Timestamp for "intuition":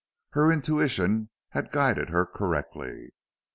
0.51-1.29